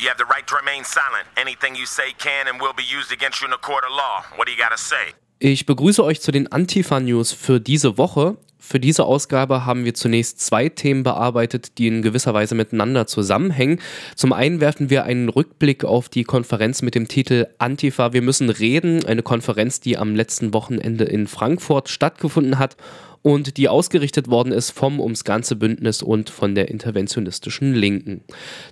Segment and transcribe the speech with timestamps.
[0.00, 1.26] You have the right to remain silent.
[1.36, 4.24] Anything you say can and will be used against you in a court of law.
[4.36, 5.12] What do you gotta say?
[5.40, 8.38] Ich begrüße euch zu den Antifa-News für diese Woche.
[8.58, 13.78] Für diese Ausgabe haben wir zunächst zwei Themen bearbeitet, die in gewisser Weise miteinander zusammenhängen.
[14.16, 18.48] Zum einen werfen wir einen Rückblick auf die Konferenz mit dem Titel Antifa, wir müssen
[18.48, 22.76] reden, eine Konferenz, die am letzten Wochenende in Frankfurt stattgefunden hat
[23.22, 28.22] und die ausgerichtet worden ist vom ums ganze Bündnis und von der interventionistischen Linken.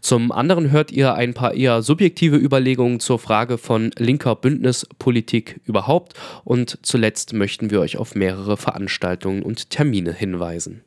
[0.01, 6.14] Zum anderen hört ihr ein paar eher subjektive Überlegungen zur Frage von linker Bündnispolitik überhaupt
[6.45, 10.83] und zuletzt möchten wir euch auf mehrere Veranstaltungen und Termine hinweisen.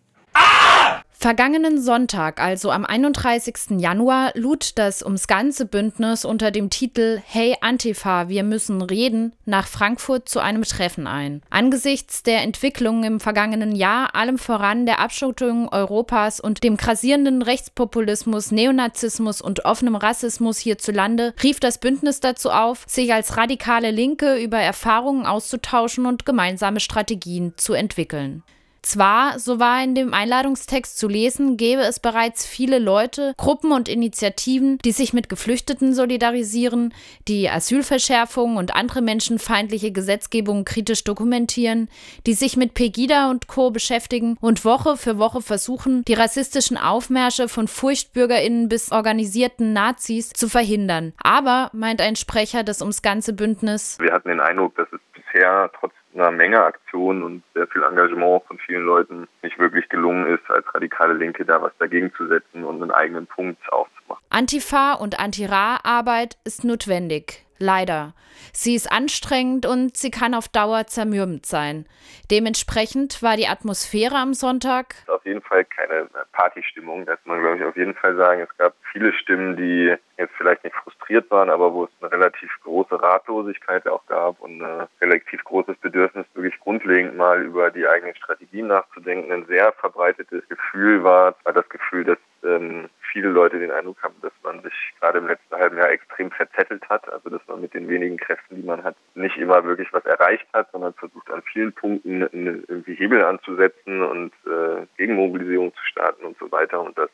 [1.21, 3.79] Vergangenen Sonntag, also am 31.
[3.79, 9.67] Januar, lud das ums ganze Bündnis unter dem Titel Hey Antifa, wir müssen reden nach
[9.67, 11.43] Frankfurt zu einem Treffen ein.
[11.52, 18.49] Angesichts der Entwicklungen im vergangenen Jahr, allem voran der Abschottung Europas und dem krasierenden Rechtspopulismus,
[18.49, 24.57] Neonazismus und offenem Rassismus hierzulande, rief das Bündnis dazu auf, sich als radikale Linke über
[24.57, 28.41] Erfahrungen auszutauschen und gemeinsame Strategien zu entwickeln.
[28.84, 33.87] Zwar, so war in dem Einladungstext zu lesen, gäbe es bereits viele Leute, Gruppen und
[33.87, 36.91] Initiativen, die sich mit Geflüchteten solidarisieren,
[37.27, 41.90] die Asylverschärfungen und andere menschenfeindliche Gesetzgebungen kritisch dokumentieren,
[42.26, 43.70] die sich mit Pegida und Co.
[43.70, 50.49] beschäftigen und Woche für Woche versuchen, die rassistischen Aufmärsche von FurchtbürgerInnen bis organisierten Nazis zu
[50.49, 51.13] verhindern.
[51.24, 55.70] Aber, meint ein Sprecher des ums ganze Bündnis, wir hatten den Eindruck, dass es bisher
[55.79, 60.49] trotz einer Menge Aktionen und sehr viel Engagement von vielen Leuten nicht wirklich gelungen ist,
[60.49, 64.23] als radikale Linke da was dagegen zu setzen und einen eigenen Punkt aufzumachen.
[64.29, 67.45] Antifa und Anti-Ra-Arbeit ist notwendig.
[67.62, 68.16] Leider.
[68.53, 71.85] Sie ist anstrengend und sie kann auf Dauer zermürbend sein.
[72.31, 74.96] Dementsprechend war die Atmosphäre am Sonntag.
[75.07, 77.06] Auf jeden Fall keine Partystimmung.
[77.06, 78.41] Das muss man, glaube ich, auf jeden Fall sagen.
[78.41, 82.50] Es gab viele Stimmen, die jetzt vielleicht nicht frustriert waren, aber wo es eine relativ
[82.64, 88.16] große Ratlosigkeit auch gab und ein relativ großes Bedürfnis, wirklich grundlegend mal über die eigenen
[88.16, 89.31] Strategien nachzudenken.
[89.31, 94.16] Ein sehr verbreitetes Gefühl war, war das Gefühl, dass ähm, viele Leute den Eindruck haben,
[94.22, 97.12] dass man sich gerade im letzten halben Jahr extrem verzettelt hat.
[97.12, 100.48] Also dass man mit den wenigen Kräften, die man hat, nicht immer wirklich was erreicht
[100.54, 106.38] hat, sondern versucht an vielen Punkten irgendwie Hebel anzusetzen und äh, Gegenmobilisierung zu starten und
[106.40, 106.81] so weiter.
[106.81, 107.10] Und dass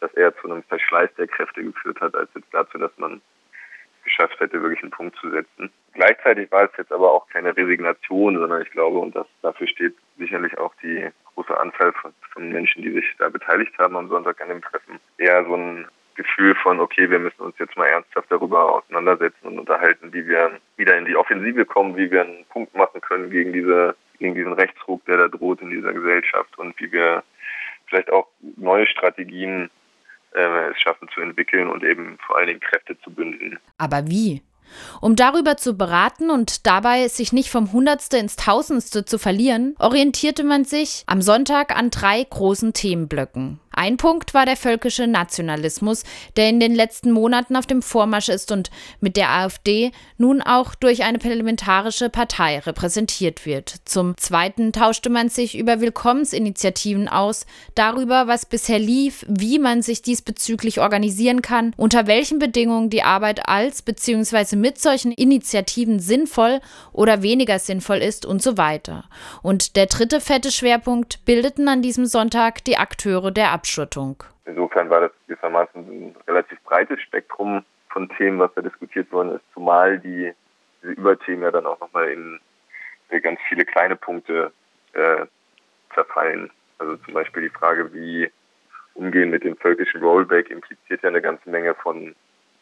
[0.00, 3.20] das eher zu einem Verschleiß der Kräfte geführt hat, als jetzt dazu, dass man
[4.04, 5.70] geschafft hätte, wirklich einen Punkt zu setzen.
[5.92, 9.94] Gleichzeitig war es jetzt aber auch keine Resignation, sondern ich glaube, und das dafür steht
[10.18, 14.40] sicherlich auch die große Anzahl von, von Menschen, die sich da beteiligt haben am Sonntag
[14.40, 18.30] an dem Treffen, eher so ein Gefühl von, okay, wir müssen uns jetzt mal ernsthaft
[18.30, 22.74] darüber auseinandersetzen und unterhalten, wie wir wieder in die Offensive kommen, wie wir einen Punkt
[22.74, 26.92] machen können gegen diese, gegen diesen Rechtsruck, der da droht in dieser Gesellschaft und wie
[26.92, 27.22] wir
[27.86, 29.70] vielleicht auch neue Strategien
[30.34, 33.58] äh, es schaffen zu entwickeln und eben vor allen Dingen Kräfte zu bündeln.
[33.78, 34.42] Aber wie?
[35.00, 40.44] Um darüber zu beraten und dabei sich nicht vom Hundertste ins Tausendste zu verlieren, orientierte
[40.44, 43.58] man sich am Sonntag an drei großen Themenblöcken.
[43.72, 46.02] Ein Punkt war der völkische Nationalismus,
[46.36, 48.68] der in den letzten Monaten auf dem Vormarsch ist und
[49.00, 53.76] mit der AfD nun auch durch eine parlamentarische Partei repräsentiert wird.
[53.84, 60.02] Zum Zweiten tauschte man sich über Willkommensinitiativen aus, darüber, was bisher lief, wie man sich
[60.02, 64.56] diesbezüglich organisieren kann, unter welchen Bedingungen die Arbeit als bzw.
[64.56, 66.60] mit solchen Initiativen sinnvoll
[66.92, 69.04] oder weniger sinnvoll ist und so weiter.
[69.42, 74.22] Und der dritte fette Schwerpunkt bildeten an diesem Sonntag die Akteure der Abschottung.
[74.46, 79.44] Insofern war das gewissermaßen ein relativ breites Spektrum von Themen, was da diskutiert worden ist,
[79.52, 80.32] zumal die
[80.82, 82.40] diese Überthemen ja dann auch nochmal in
[83.22, 84.50] ganz viele kleine Punkte
[84.94, 85.26] äh,
[85.94, 86.50] zerfallen.
[86.78, 88.30] Also zum Beispiel die Frage, wie
[88.94, 92.14] umgehen mit dem völkischen Rollback impliziert ja eine ganze Menge von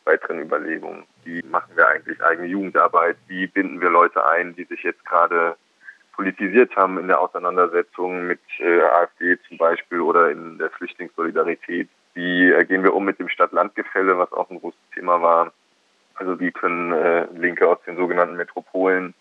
[0.04, 1.04] weiteren Überlegungen.
[1.25, 3.16] Wie machen wir eigentlich eigene Jugendarbeit?
[3.28, 5.56] Wie binden wir Leute ein, die sich jetzt gerade
[6.18, 11.88] politisiert haben in der Auseinandersetzung mit äh, AfD zum Beispiel oder in der Flüchtlingssolidarität.
[12.14, 15.52] Wie äh, gehen wir um mit dem Stadt-Land-Gefälle, was auch ein großes Thema war?
[16.16, 19.15] Also wie können äh, Linke aus den sogenannten Metropolen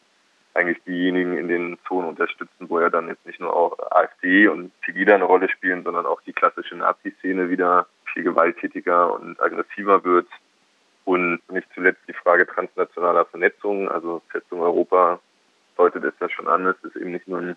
[0.56, 4.72] eigentlich diejenigen in den Zonen unterstützen, wo ja dann jetzt nicht nur auch AfD und
[4.82, 10.28] Pegida eine Rolle spielen, sondern auch die klassische Nazi-Szene wieder viel gewalttätiger und aggressiver wird.
[11.06, 15.20] Und nicht zuletzt die Frage transnationaler Vernetzung, also Festung Europa
[15.78, 17.56] deutet es ja schon an, es ist eben nicht nur ein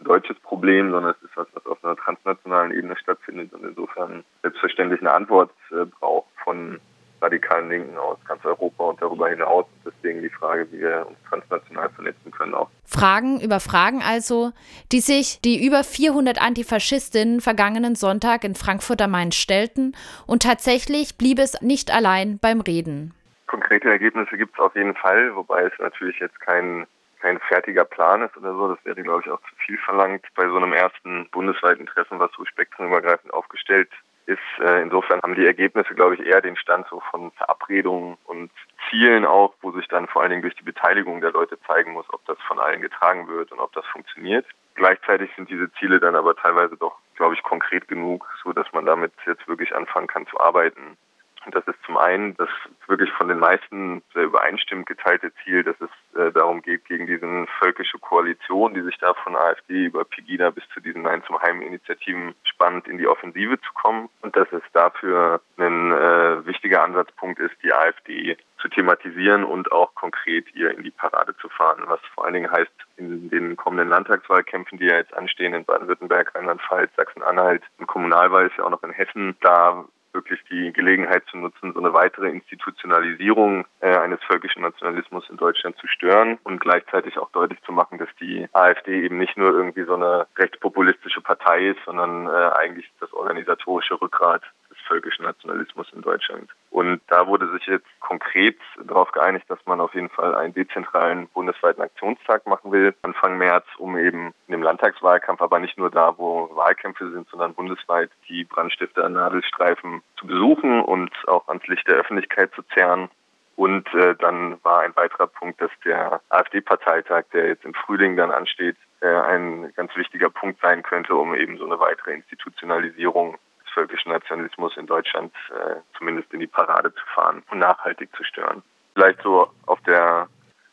[0.00, 5.00] deutsches Problem, sondern es ist was, was auf einer transnationalen Ebene stattfindet und insofern selbstverständlich
[5.00, 6.80] eine Antwort äh, braucht von
[7.22, 9.66] radikalen Linken aus ganz Europa und darüber hinaus.
[9.84, 12.70] Deswegen die Frage, wie wir uns transnational vernetzen können auch.
[12.84, 14.52] Fragen über Fragen also,
[14.90, 19.94] die sich die über 400 Antifaschistinnen vergangenen Sonntag in Frankfurt am Main stellten
[20.26, 23.14] und tatsächlich blieb es nicht allein beim Reden.
[23.46, 26.86] Konkrete Ergebnisse gibt es auf jeden Fall, wobei es natürlich jetzt kein
[27.20, 28.74] kein fertiger Plan ist oder so.
[28.74, 32.30] Das wäre, glaube ich, auch zu viel verlangt bei so einem ersten bundesweiten Treffen, was
[32.36, 33.90] so spektrumübergreifend aufgestellt
[34.26, 34.38] ist.
[34.60, 38.50] Äh, insofern haben die Ergebnisse, glaube ich, eher den Stand so von Verabredungen und
[38.88, 42.06] Zielen auch, wo sich dann vor allen Dingen durch die Beteiligung der Leute zeigen muss,
[42.12, 44.46] ob das von allen getragen wird und ob das funktioniert.
[44.74, 48.86] Gleichzeitig sind diese Ziele dann aber teilweise doch, glaube ich, konkret genug, so dass man
[48.86, 50.96] damit jetzt wirklich anfangen kann zu arbeiten.
[51.44, 52.48] Und das ist zum einen das
[52.90, 57.46] wirklich von den meisten sehr übereinstimmend geteilte Ziel, dass es äh, darum geht, gegen diese
[57.58, 62.34] völkische Koalition, die sich da von AfD über Pegida bis zu diesen Nein zum Heim-Initiativen
[62.42, 64.08] spannt, in die Offensive zu kommen.
[64.20, 69.94] Und dass es dafür ein äh, wichtiger Ansatzpunkt ist, die AfD zu thematisieren und auch
[69.94, 71.84] konkret ihr in die Parade zu fahren.
[71.86, 76.34] Was vor allen Dingen heißt, in den kommenden Landtagswahlkämpfen, die ja jetzt anstehen in Baden-Württemberg,
[76.34, 81.36] Rheinland-Pfalz, Sachsen-Anhalt, im Kommunalwahl ist ja auch noch in Hessen, da wirklich die Gelegenheit zu
[81.36, 87.18] nutzen, so eine weitere Institutionalisierung äh, eines völkischen Nationalismus in Deutschland zu stören und gleichzeitig
[87.18, 91.68] auch deutlich zu machen, dass die AfD eben nicht nur irgendwie so eine rechtspopulistische Partei
[91.68, 94.42] ist, sondern äh, eigentlich das organisatorische Rückgrat
[94.86, 96.50] völkischen Nationalismus in Deutschland.
[96.70, 101.28] Und da wurde sich jetzt konkret darauf geeinigt, dass man auf jeden Fall einen dezentralen
[101.28, 106.16] bundesweiten Aktionstag machen will, Anfang März, um eben in dem Landtagswahlkampf, aber nicht nur da,
[106.16, 111.96] wo Wahlkämpfe sind, sondern bundesweit die Brandstifter Nadelstreifen zu besuchen und auch ans Licht der
[111.96, 113.08] Öffentlichkeit zu zerren.
[113.56, 118.30] Und äh, dann war ein weiterer Punkt, dass der AfD-Parteitag, der jetzt im Frühling dann
[118.30, 123.36] ansteht, äh, ein ganz wichtiger Punkt sein könnte, um eben so eine weitere Institutionalisierung
[123.74, 128.62] völkischen Nationalismus in Deutschland äh, zumindest in die Parade zu fahren und nachhaltig zu stören.
[128.94, 130.28] Vielleicht so auf der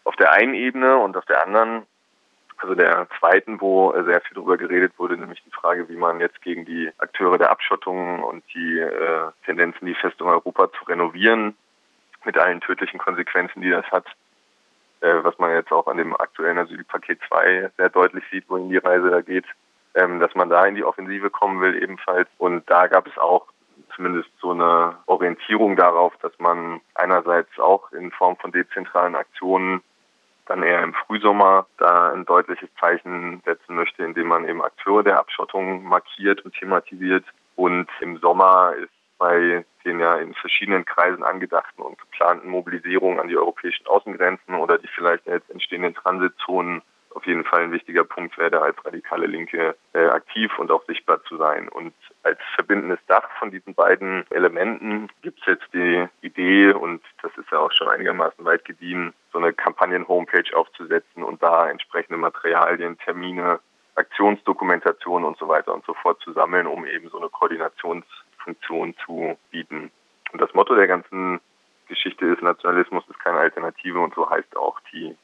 [0.08, 1.86] auf der einen Ebene und auf der anderen,
[2.60, 6.42] also der zweiten, wo sehr viel darüber geredet wurde, nämlich die Frage, wie man jetzt
[6.42, 11.58] gegen die Akteure der Abschottung und die äh, Tendenzen, die Festung Europa zu renovieren,
[12.24, 14.06] mit allen tödlichen Konsequenzen, die das hat,
[15.02, 18.78] äh, was man jetzt auch an dem aktuellen Asylpaket 2 sehr deutlich sieht, wohin die
[18.78, 19.46] Reise da geht,
[19.98, 22.30] ähm, dass man da in die Offensive kommen will ebenfalls.
[22.38, 23.48] Und da gab es auch
[23.96, 29.82] zumindest so eine Orientierung darauf, dass man einerseits auch in Form von dezentralen Aktionen
[30.46, 35.20] dann eher im Frühsommer da ein deutliches Zeichen setzen möchte, indem man eben Akteure der
[35.20, 37.26] Abschottung markiert und thematisiert.
[37.56, 43.30] Und im Sommer ist bei den ja in verschiedenen Kreisen angedachten und geplanten Mobilisierungen an
[43.30, 46.84] die europäischen Außengrenzen oder die vielleicht jetzt entstehenden Transitzonen
[47.27, 51.38] jeden Fall ein wichtiger Punkt wäre, als radikale Linke äh, aktiv und auch sichtbar zu
[51.38, 51.69] sein.
[51.69, 51.94] Und
[52.24, 57.51] als verbindendes Dach von diesen beiden Elementen gibt es jetzt die Idee, und das ist
[57.51, 63.59] ja auch schon einigermaßen weit gediehen, so eine Kampagnen-Homepage aufzusetzen und da entsprechende Materialien, Termine,
[63.95, 69.38] Aktionsdokumentation und so weiter und so fort zu sammeln, um eben so eine Koordinationsfunktion zu
[69.51, 69.91] bieten.
[70.31, 71.39] Und das Motto der ganzen
[71.88, 75.15] Geschichte ist, Nationalismus ist keine Alternative und so heißt auch die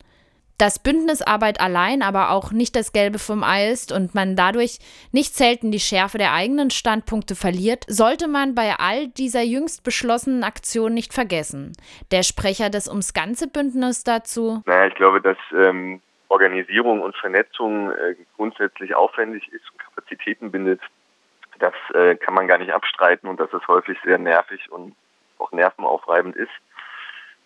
[0.59, 4.79] dass Bündnisarbeit allein aber auch nicht das Gelbe vom Ei ist und man dadurch
[5.11, 10.43] nicht selten die Schärfe der eigenen Standpunkte verliert, sollte man bei all dieser jüngst beschlossenen
[10.43, 11.73] Aktion nicht vergessen.
[12.09, 14.63] Der Sprecher des Ums Ganze Bündnis dazu.
[14.65, 20.81] Naja, ich glaube, dass ähm, Organisierung und Vernetzung äh, grundsätzlich aufwendig ist und Kapazitäten bindet.
[21.59, 24.95] Das äh, kann man gar nicht abstreiten und dass es häufig sehr nervig und
[25.37, 26.49] auch nervenaufreibend ist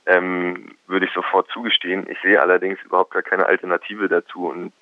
[0.06, 2.08] ähm, würde ich sofort zugestehen.
[2.10, 4.74] Ich sehe allerdings überhaupt gar keine Alternative dazu und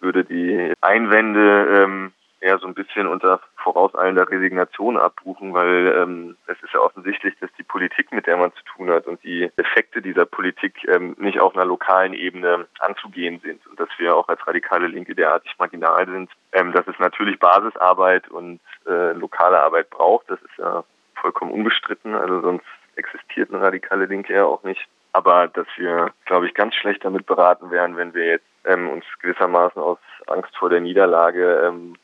[0.00, 6.56] würde die Einwände ähm, eher so ein bisschen unter vorauseilender Resignation abbuchen, weil ähm, es
[6.62, 10.00] ist ja offensichtlich, dass die Politik, mit der man zu tun hat und die Effekte
[10.00, 14.46] dieser Politik ähm, nicht auf einer lokalen Ebene anzugehen sind und dass wir auch als
[14.46, 20.30] radikale Linke derartig marginal sind, ähm, dass es natürlich Basisarbeit und äh, lokale Arbeit braucht.
[20.30, 20.84] Das ist ja
[21.16, 22.14] vollkommen unbestritten.
[22.14, 22.64] Also sonst
[22.98, 24.86] existiert eine radikale Linke ja auch nicht.
[25.12, 29.04] Aber dass wir, glaube ich, ganz schlecht damit beraten wären, wenn wir jetzt ähm, uns
[29.20, 31.96] gewissermaßen aus Angst vor der Niederlage ähm,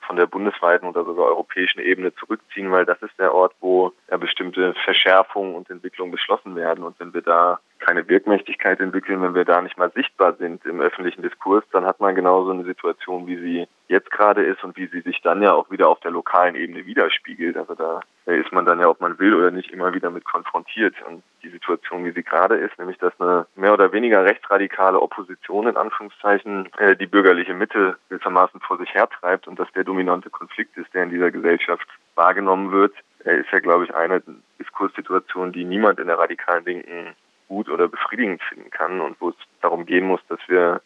[0.00, 4.16] von der bundesweiten oder sogar europäischen Ebene zurückziehen, weil das ist der Ort, wo ja
[4.16, 6.84] bestimmte Verschärfungen und Entwicklungen beschlossen werden.
[6.84, 10.80] Und wenn wir da keine Wirkmächtigkeit entwickeln, wenn wir da nicht mal sichtbar sind im
[10.80, 14.86] öffentlichen Diskurs, dann hat man genauso eine Situation, wie sie jetzt gerade ist und wie
[14.86, 17.56] sie sich dann ja auch wieder auf der lokalen Ebene widerspiegelt.
[17.56, 20.94] Also da ist man dann ja, ob man will oder nicht, immer wieder mit konfrontiert.
[21.06, 25.68] Und die Situation, wie sie gerade ist, nämlich dass eine mehr oder weniger rechtsradikale Opposition
[25.68, 30.76] in Anführungszeichen äh, die bürgerliche Mitte gewissermaßen vor sich hertreibt und dass der dominante Konflikt
[30.78, 34.22] ist, der in dieser Gesellschaft wahrgenommen wird, äh, ist ja, glaube ich, eine
[34.58, 37.14] Diskurssituation, die niemand in der radikalen Linken
[37.48, 40.80] gut oder befriedigend finden kann und wo es darum gehen muss, dass wir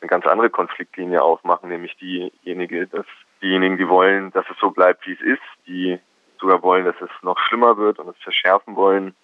[0.00, 3.06] eine ganz andere Konfliktlinie aufmachen, nämlich diejenige, dass
[3.40, 5.98] diejenigen, die wollen, dass es so bleibt, wie es ist, die
[6.40, 9.14] sogar wollen, dass es noch schlimmer wird und es verschärfen wollen,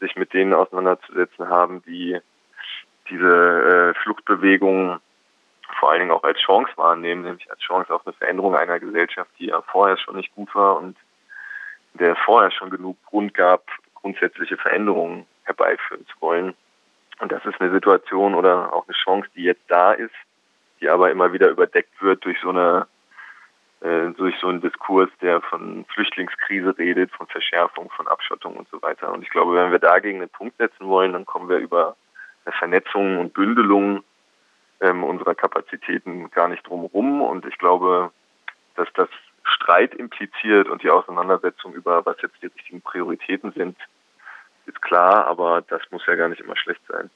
[0.00, 2.18] sich mit denen auseinanderzusetzen haben, die
[3.10, 4.98] diese äh, Fluchtbewegung
[5.78, 9.30] vor allen Dingen auch als Chance wahrnehmen, nämlich als Chance auf eine Veränderung einer Gesellschaft,
[9.38, 10.96] die ja vorher schon nicht gut war und
[11.94, 16.54] der vorher schon genug Grund gab, grundsätzliche Veränderungen herbeiführen zu wollen.
[17.20, 20.14] Und das ist eine Situation oder auch eine Chance, die jetzt da ist,
[20.80, 22.86] die aber immer wieder überdeckt wird durch so eine
[23.80, 28.80] äh, durch so einen Diskurs, der von Flüchtlingskrise redet, von Verschärfung, von Abschottung und so
[28.80, 29.12] weiter.
[29.12, 31.94] Und ich glaube, wenn wir dagegen einen Punkt setzen wollen, dann kommen wir über
[32.44, 34.02] eine Vernetzung und Bündelung
[34.80, 37.20] ähm, unserer Kapazitäten gar nicht drum rum.
[37.20, 38.10] Und ich glaube,
[38.76, 39.08] dass das
[39.44, 43.76] Streit impliziert und die Auseinandersetzung über, was jetzt die richtigen Prioritäten sind,
[44.66, 47.10] ist klar, aber das muss ja gar nicht immer schlecht sein.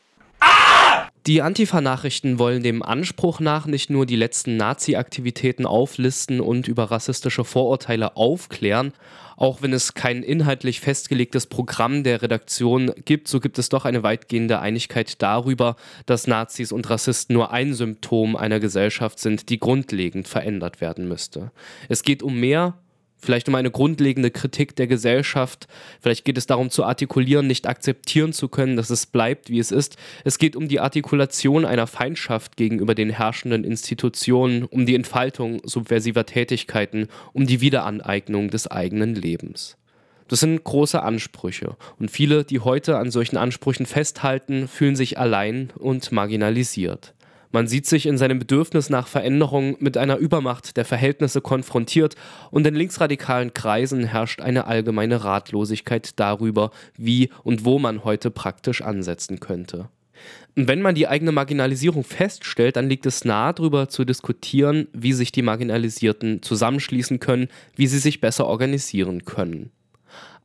[1.27, 7.45] Die Antifa-Nachrichten wollen dem Anspruch nach nicht nur die letzten Nazi-Aktivitäten auflisten und über rassistische
[7.45, 8.95] Vorurteile aufklären.
[9.37, 14.03] Auch wenn es kein inhaltlich festgelegtes Programm der Redaktion gibt, so gibt es doch eine
[14.03, 15.77] weitgehende Einigkeit darüber,
[16.07, 21.53] dass Nazis und Rassisten nur ein Symptom einer Gesellschaft sind, die grundlegend verändert werden müsste.
[21.91, 22.75] Es geht um mehr
[23.19, 25.67] vielleicht um eine grundlegende Kritik der Gesellschaft.
[26.01, 29.71] Vielleicht geht es darum zu artikulieren, nicht akzeptieren zu können, dass es bleibt, wie es
[29.71, 29.97] ist.
[30.25, 36.27] Es geht um die Artikulation einer Feindschaft gegenüber den herrschenden Institutionen, um die Entfaltung subversiver
[36.27, 39.77] Tätigkeiten, um die Wiederaneignung des eigenen Lebens.
[40.29, 45.71] Das sind große Ansprüche und viele, die heute an solchen Ansprüchen festhalten, fühlen sich allein
[45.79, 47.15] und marginalisiert.
[47.51, 52.15] Man sieht sich in seinem Bedürfnis nach Veränderung mit einer Übermacht der Verhältnisse konfrontiert
[52.51, 58.83] und in linksradikalen Kreisen herrscht eine allgemeine Ratlosigkeit darüber, wie und wo man heute praktisch
[58.83, 59.89] ansetzen könnte.
[60.55, 65.31] Wenn man die eigene Marginalisierung feststellt, dann liegt es nahe, darüber zu diskutieren, wie sich
[65.33, 69.71] die Marginalisierten zusammenschließen können, wie sie sich besser organisieren können.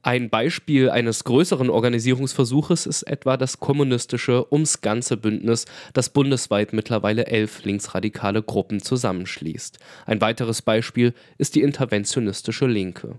[0.06, 7.28] Ein Beispiel eines größeren Organisierungsversuches ist etwa das kommunistische Ums Ganze Bündnis, das bundesweit mittlerweile
[7.28, 9.80] elf linksradikale Gruppen zusammenschließt.
[10.06, 13.16] Ein weiteres Beispiel ist die interventionistische Linke.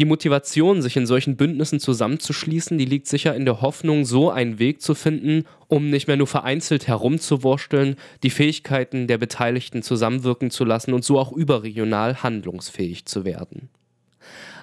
[0.00, 4.58] Die Motivation, sich in solchen Bündnissen zusammenzuschließen, die liegt sicher in der Hoffnung, so einen
[4.58, 10.64] Weg zu finden, um nicht mehr nur vereinzelt herumzuwursteln, die Fähigkeiten der Beteiligten zusammenwirken zu
[10.64, 13.68] lassen und so auch überregional handlungsfähig zu werden.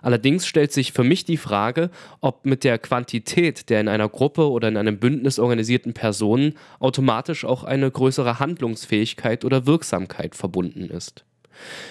[0.02, 1.90] Allerdings stellt sich für mich die Frage,
[2.22, 7.46] ob mit der Quantität der in einer Gruppe oder in einem Bündnis organisierten Personen automatisch
[7.46, 11.24] auch eine größere Handlungsfähigkeit oder Wirksamkeit verbunden ist.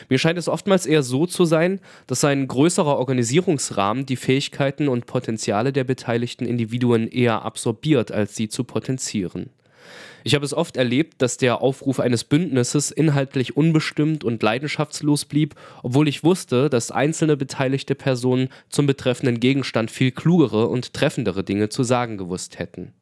[0.08, 5.06] Mir scheint es oftmals eher so zu sein, dass ein größerer Organisierungsrahmen die Fähigkeiten und
[5.06, 9.50] Potenziale der beteiligten Individuen eher absorbiert, als sie zu potenzieren.
[10.26, 15.54] Ich habe es oft erlebt, dass der Aufruf eines Bündnisses inhaltlich unbestimmt und leidenschaftslos blieb,
[15.84, 21.68] obwohl ich wusste, dass einzelne beteiligte Personen zum betreffenden Gegenstand viel klugere und treffendere Dinge
[21.68, 22.92] zu sagen gewusst hätten.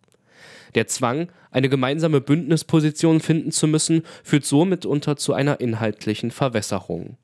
[0.75, 7.17] Der Zwang, eine gemeinsame Bündnisposition finden zu müssen, führt so mitunter zu einer inhaltlichen Verwässerung.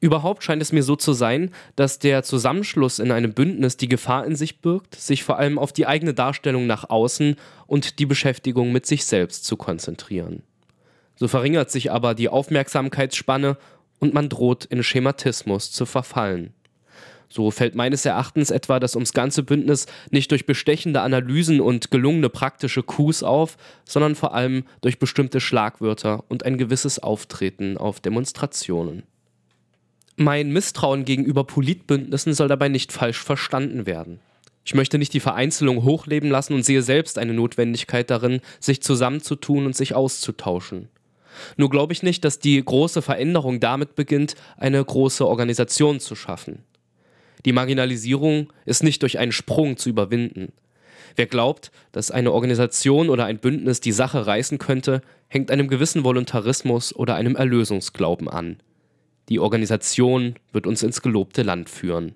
[0.00, 4.26] Überhaupt scheint es mir so zu sein, dass der Zusammenschluss in einem Bündnis die Gefahr
[4.26, 7.36] in sich birgt, sich vor allem auf die eigene Darstellung nach außen
[7.66, 10.42] und die Beschäftigung mit sich selbst zu konzentrieren.
[11.16, 13.56] So verringert sich aber die Aufmerksamkeitsspanne
[13.98, 16.52] und man droht in Schematismus zu verfallen.
[17.28, 22.28] So fällt meines Erachtens etwa das ums ganze Bündnis nicht durch bestechende Analysen und gelungene
[22.28, 29.02] praktische Coups auf, sondern vor allem durch bestimmte Schlagwörter und ein gewisses Auftreten auf Demonstrationen.
[30.18, 34.20] Mein Misstrauen gegenüber Politbündnissen soll dabei nicht falsch verstanden werden.
[34.64, 39.66] Ich möchte nicht die Vereinzelung hochleben lassen und sehe selbst eine Notwendigkeit darin, sich zusammenzutun
[39.66, 40.88] und sich auszutauschen.
[41.58, 46.64] Nur glaube ich nicht, dass die große Veränderung damit beginnt, eine große Organisation zu schaffen.
[47.44, 50.50] Die Marginalisierung ist nicht durch einen Sprung zu überwinden.
[51.14, 56.04] Wer glaubt, dass eine Organisation oder ein Bündnis die Sache reißen könnte, hängt einem gewissen
[56.04, 58.56] Voluntarismus oder einem Erlösungsglauben an.
[59.28, 62.14] Die Organisation wird uns ins gelobte Land führen.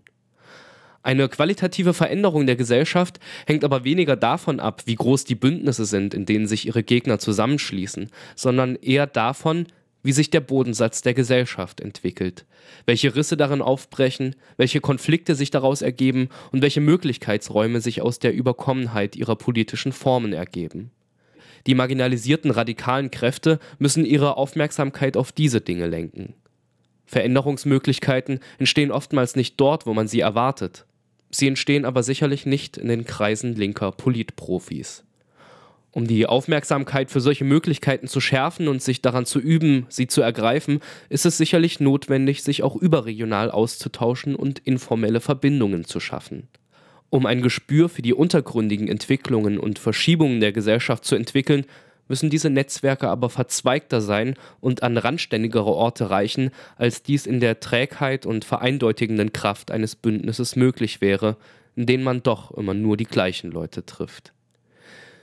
[1.03, 6.13] Eine qualitative Veränderung der Gesellschaft hängt aber weniger davon ab, wie groß die Bündnisse sind,
[6.13, 9.67] in denen sich ihre Gegner zusammenschließen, sondern eher davon,
[10.03, 12.45] wie sich der Bodensatz der Gesellschaft entwickelt,
[12.87, 18.35] welche Risse darin aufbrechen, welche Konflikte sich daraus ergeben und welche Möglichkeitsräume sich aus der
[18.35, 20.91] Überkommenheit ihrer politischen Formen ergeben.
[21.67, 26.35] Die marginalisierten radikalen Kräfte müssen ihre Aufmerksamkeit auf diese Dinge lenken.
[27.11, 30.87] Veränderungsmöglichkeiten entstehen oftmals nicht dort, wo man sie erwartet.
[31.31, 35.03] Sie entstehen aber sicherlich nicht in den Kreisen linker Politprofis.
[35.91, 40.23] Um die Aufmerksamkeit für solche Möglichkeiten zu schärfen und sich daran zu üben, sie zu
[40.23, 46.47] ergreifen, ist es sicherlich notwendig, sich auch überregional auszutauschen und informelle Verbindungen zu schaffen.
[47.11, 51.67] Um ein Gespür für die untergründigen Entwicklungen und Verschiebungen der Gesellschaft zu entwickeln,
[52.11, 57.61] müssen diese Netzwerke aber verzweigter sein und an randständigere Orte reichen, als dies in der
[57.61, 61.37] Trägheit und vereindeutigenden Kraft eines Bündnisses möglich wäre,
[61.77, 64.33] in denen man doch immer nur die gleichen Leute trifft.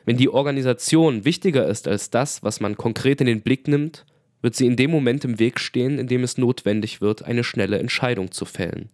[0.06, 4.06] Wenn die Organisation wichtiger ist als das, was man konkret in den Blick nimmt,
[4.42, 7.80] wird sie in dem Moment im Weg stehen, in dem es notwendig wird, eine schnelle
[7.80, 8.90] Entscheidung zu fällen.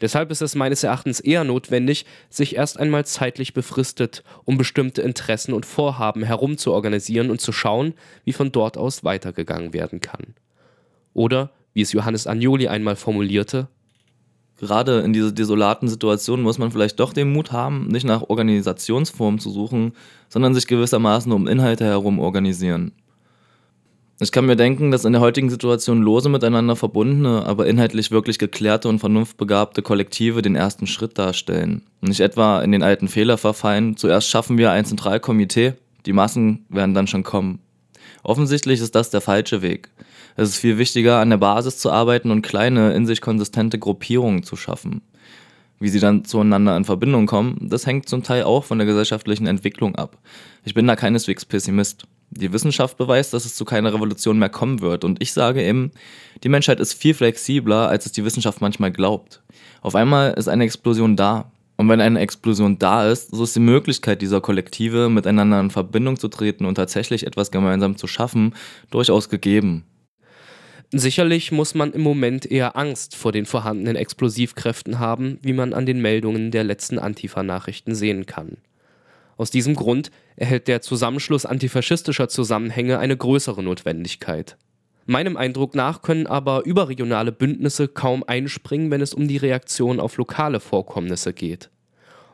[0.00, 5.52] Deshalb ist es meines Erachtens eher notwendig, sich erst einmal zeitlich befristet um bestimmte Interessen
[5.52, 10.34] und Vorhaben herumzuorganisieren und zu schauen, wie von dort aus weitergegangen werden kann.
[11.12, 13.68] Oder, wie es Johannes Agnoli einmal formulierte,
[14.58, 19.40] gerade in dieser desolaten Situation muss man vielleicht doch den Mut haben, nicht nach Organisationsformen
[19.40, 19.92] zu suchen,
[20.28, 22.92] sondern sich gewissermaßen um Inhalte herum organisieren.
[24.22, 28.38] Ich kann mir denken, dass in der heutigen Situation lose miteinander verbundene, aber inhaltlich wirklich
[28.38, 31.84] geklärte und vernunftbegabte Kollektive den ersten Schritt darstellen.
[32.02, 35.72] Nicht etwa in den alten Fehler verfallen, zuerst schaffen wir ein Zentralkomitee,
[36.04, 37.60] die Massen werden dann schon kommen.
[38.22, 39.88] Offensichtlich ist das der falsche Weg.
[40.36, 44.42] Es ist viel wichtiger, an der Basis zu arbeiten und kleine, in sich konsistente Gruppierungen
[44.42, 45.00] zu schaffen.
[45.78, 49.46] Wie sie dann zueinander in Verbindung kommen, das hängt zum Teil auch von der gesellschaftlichen
[49.46, 50.18] Entwicklung ab.
[50.62, 52.06] Ich bin da keineswegs Pessimist.
[52.30, 55.04] Die Wissenschaft beweist, dass es zu keiner Revolution mehr kommen wird.
[55.04, 55.90] Und ich sage eben,
[56.44, 59.42] die Menschheit ist viel flexibler, als es die Wissenschaft manchmal glaubt.
[59.82, 61.50] Auf einmal ist eine Explosion da.
[61.76, 66.18] Und wenn eine Explosion da ist, so ist die Möglichkeit dieser Kollektive, miteinander in Verbindung
[66.18, 68.54] zu treten und tatsächlich etwas gemeinsam zu schaffen,
[68.90, 69.84] durchaus gegeben.
[70.92, 75.86] Sicherlich muss man im Moment eher Angst vor den vorhandenen Explosivkräften haben, wie man an
[75.86, 78.58] den Meldungen der letzten Antifa-Nachrichten sehen kann.
[79.40, 84.58] Aus diesem Grund erhält der Zusammenschluss antifaschistischer Zusammenhänge eine größere Notwendigkeit.
[85.06, 90.18] Meinem Eindruck nach können aber überregionale Bündnisse kaum einspringen, wenn es um die Reaktion auf
[90.18, 91.70] lokale Vorkommnisse geht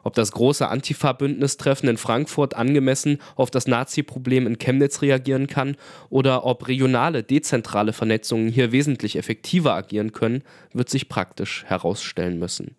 [0.03, 5.75] ob das große Antifa-Bündnistreffen in Frankfurt angemessen auf das Nazi-Problem in Chemnitz reagieren kann
[6.11, 12.77] oder ob regionale, dezentrale Vernetzungen hier wesentlich effektiver agieren können, wird sich praktisch herausstellen müssen.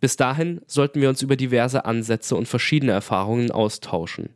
[0.00, 4.30] Bis dahin sollten wir uns über diverse Ansätze und verschiedene Erfahrungen austauschen.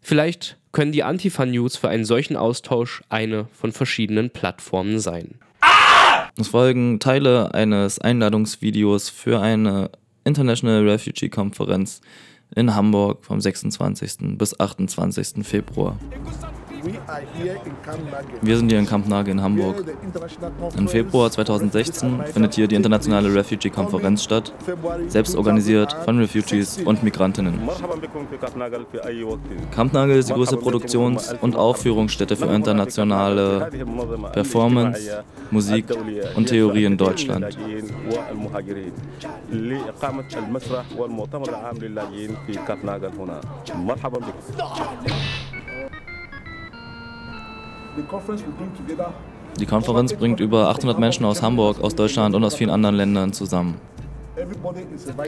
[0.00, 5.36] Vielleicht können die Antifa-News für einen solchen Austausch eine von verschiedenen Plattformen sein.
[6.38, 9.90] Es folgen Teile eines Einladungsvideos für eine
[10.24, 12.02] International Refugee Konferenz
[12.54, 14.36] in Hamburg vom 26.
[14.36, 15.46] bis 28.
[15.46, 15.98] Februar.
[18.42, 19.84] Wir sind hier in Camp Nage in Hamburg.
[20.76, 24.52] Im Februar 2016 findet hier die internationale Refugee-Konferenz statt,
[25.08, 27.60] selbst organisiert von Refugees und Migrantinnen.
[29.74, 33.70] Camp Nage ist die größte Produktions- und Aufführungsstätte für internationale
[34.32, 35.86] Performance, Musik
[36.36, 37.56] und Theorie in Deutschland.
[49.58, 53.32] Die Konferenz bringt über 800 Menschen aus Hamburg, aus Deutschland und aus vielen anderen Ländern
[53.32, 53.80] zusammen.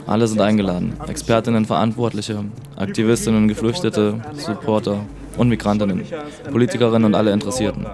[0.07, 0.93] Alle sind eingeladen.
[1.07, 2.45] Expertinnen, Verantwortliche,
[2.77, 5.01] Aktivistinnen, Geflüchtete, Supporter
[5.39, 6.05] und Migrantinnen,
[6.51, 7.87] Politikerinnen und alle Interessierten.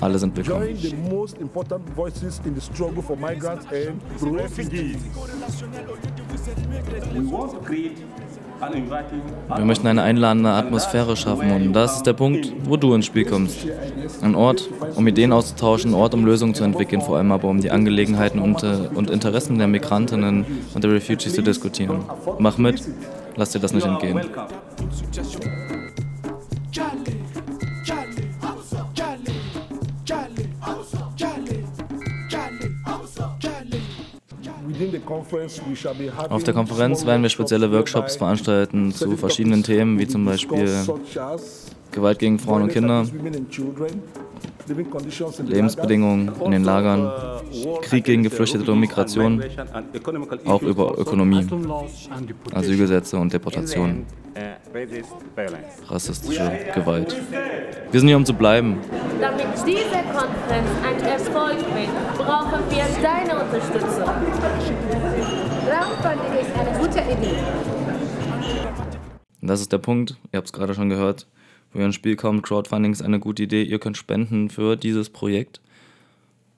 [0.00, 0.68] Alle sind willkommen.
[9.56, 13.24] Wir möchten eine einladende Atmosphäre schaffen und das ist der Punkt, wo du ins Spiel
[13.24, 13.66] kommst.
[14.20, 17.60] Ein Ort, um Ideen auszutauschen, ein Ort, um Lösungen zu entwickeln, vor allem aber um
[17.60, 22.04] die Angelegenheiten und, äh, und Interessen der Migrantinnen und der Refugees zu diskutieren.
[22.38, 22.82] Mach mit,
[23.34, 24.20] lass dir das nicht entgehen.
[36.28, 40.68] Auf der Konferenz werden wir spezielle Workshops veranstalten zu verschiedenen Themen, wie zum Beispiel
[41.92, 43.04] Gewalt gegen Frauen und Kinder,
[45.46, 47.10] Lebensbedingungen in den Lagern,
[47.82, 49.42] Krieg gegen Geflüchtete und Migration,
[50.46, 51.46] auch über Ökonomie,
[52.54, 54.06] Asylgesetze und Deportationen,
[55.88, 57.14] rassistische Gewalt.
[57.90, 58.78] Wir sind hier, um zu bleiben.
[59.20, 64.08] Damit diese Konferenz ein Erfolg wird, brauchen wir deine Unterstützung.
[65.66, 67.38] Crowdfunding ist eine gute Idee.
[69.40, 71.26] Das ist der Punkt, ihr habt es gerade schon gehört
[71.72, 72.42] wo ihr ins Spiel kommt.
[72.42, 73.62] Crowdfunding ist eine gute Idee.
[73.62, 75.60] Ihr könnt spenden für dieses Projekt.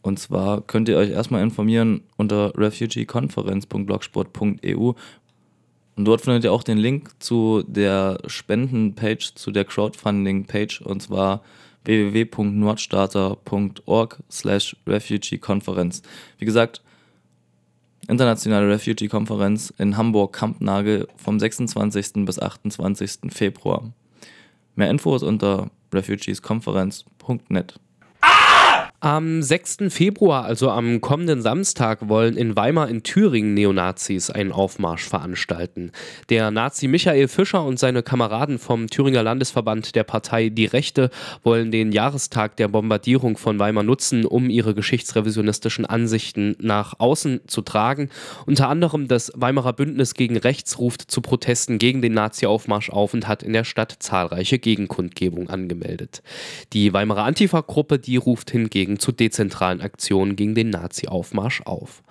[0.02, 4.92] Und zwar könnt ihr euch erstmal informieren unter refugeekonferenz.blogsport.eu.
[5.96, 11.42] Und dort findet ihr auch den Link zu der Spendenpage, zu der Crowdfunding-Page, und zwar
[11.84, 16.02] www.nordstarter.org slash refugeekonferenz.
[16.38, 16.83] Wie gesagt,
[18.08, 22.24] internationale Refugee-Konferenz in Hamburg-Kampnagel vom 26.
[22.24, 23.32] bis 28.
[23.32, 23.92] Februar.
[24.74, 27.80] Mehr Infos unter refugeesconference.net.
[29.04, 29.90] Am 6.
[29.90, 35.92] Februar, also am kommenden Samstag, wollen in Weimar in Thüringen Neonazis einen Aufmarsch veranstalten.
[36.30, 41.10] Der Nazi Michael Fischer und seine Kameraden vom Thüringer Landesverband der Partei Die Rechte
[41.42, 47.60] wollen den Jahrestag der Bombardierung von Weimar nutzen, um ihre geschichtsrevisionistischen Ansichten nach außen zu
[47.60, 48.08] tragen.
[48.46, 53.28] Unter anderem das Weimarer Bündnis gegen Rechts ruft zu Protesten gegen den Nazi-Aufmarsch auf und
[53.28, 56.22] hat in der Stadt zahlreiche Gegenkundgebungen angemeldet.
[56.72, 62.04] Die Weimarer Antifa-Gruppe, die ruft hingegen Anregen zu dezentralen Aktionen gegen den Nazi-Aufmarsch auf.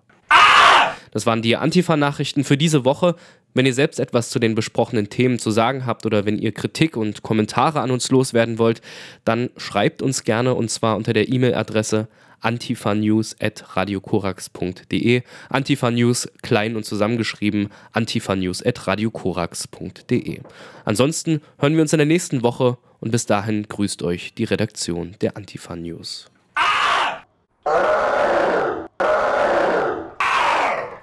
[1.12, 3.16] Das waren die Antifa-Nachrichten für diese Woche.
[3.58, 6.96] Wenn ihr selbst etwas zu den besprochenen Themen zu sagen habt oder wenn ihr Kritik
[6.96, 8.84] und Kommentare an uns loswerden wollt,
[9.26, 12.08] dann schreibt uns gerne und zwar unter der E-Mail-Adresse
[12.42, 15.24] antifanews.radiokorax.de.
[15.50, 20.42] Antifanews klein und zusammengeschrieben, antifanews.radiokorax.de.
[20.86, 25.16] Ansonsten hören wir uns in der nächsten Woche und bis dahin grüßt euch die Redaktion
[25.22, 26.30] der Antifa News.
[26.54, 28.17] Ah!